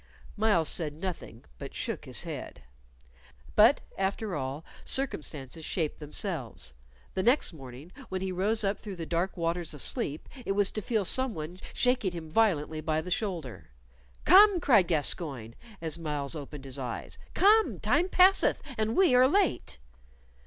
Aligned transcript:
Myles 0.35 0.67
said 0.67 0.95
nothing, 0.95 1.45
but 1.59 1.75
shook 1.75 2.05
his 2.05 2.23
head. 2.23 2.63
But, 3.55 3.81
after 3.99 4.35
all, 4.35 4.65
circumstances 4.83 5.63
shape 5.63 5.99
themselves. 5.99 6.73
The 7.13 7.21
next 7.21 7.53
morning 7.53 7.91
when 8.09 8.19
he 8.21 8.31
rose 8.31 8.63
up 8.63 8.79
through 8.79 8.95
the 8.95 9.05
dark 9.05 9.37
waters 9.37 9.75
of 9.75 9.81
sleep 9.83 10.27
it 10.43 10.53
was 10.53 10.71
to 10.71 10.81
feel 10.81 11.05
some 11.05 11.35
one 11.35 11.59
shaking 11.71 12.13
him 12.13 12.31
violently 12.31 12.81
by 12.81 12.99
the 13.01 13.11
shoulder. 13.11 13.69
"Come!" 14.25 14.59
cried 14.59 14.87
Gascoyne, 14.87 15.53
as 15.81 15.99
Myles 15.99 16.35
opened 16.35 16.65
his 16.65 16.79
eyes 16.79 17.19
"come, 17.35 17.79
time 17.79 18.09
passeth, 18.09 18.59
and 18.79 18.97
we 18.97 19.13
are 19.13 19.27
late." 19.27 19.77